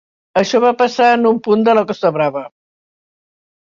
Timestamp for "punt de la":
1.49-1.85